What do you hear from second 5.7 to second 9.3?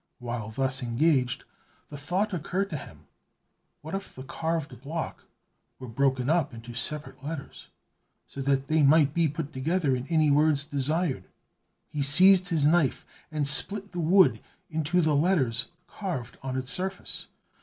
were broken up into separate letters, so that they might be